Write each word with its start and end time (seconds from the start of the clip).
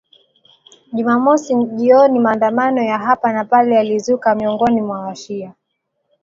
Jumamosi 0.93 1.55
jioni 1.65 2.19
maandamano 2.19 2.81
ya 2.83 2.97
hapa 2.97 3.33
na 3.33 3.45
pale 3.45 3.75
yalizuka 3.75 4.35
miongoni 4.35 4.81
mwa 4.81 4.99
washia 4.99 5.53